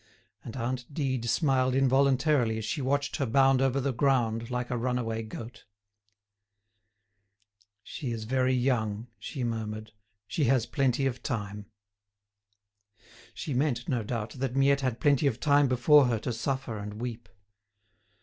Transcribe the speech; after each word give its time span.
And 0.43 0.57
aunt 0.57 0.91
Dide 0.91 1.25
smiled 1.25 1.75
involuntarily 1.75 2.57
as 2.57 2.65
she 2.65 2.81
watched 2.81 3.17
her 3.17 3.27
bound 3.27 3.61
over 3.61 3.79
the 3.79 3.93
ground 3.93 4.49
like 4.49 4.71
a 4.71 4.77
runaway 4.79 5.21
goat. 5.21 5.65
"She 7.83 8.09
is 8.11 8.23
very 8.23 8.55
young," 8.55 9.05
she 9.19 9.43
murmured, 9.43 9.91
"she 10.25 10.45
has 10.45 10.65
plenty 10.65 11.05
of 11.05 11.21
time." 11.21 11.67
She 13.35 13.53
meant, 13.53 13.87
no 13.87 14.01
doubt, 14.01 14.31
that 14.39 14.55
Miette 14.55 14.81
had 14.81 14.99
plenty 14.99 15.27
of 15.27 15.39
time 15.39 15.67
before 15.67 16.05
her 16.07 16.17
to 16.21 16.33
suffer 16.33 16.79
and 16.79 16.95
weep. 16.95 17.29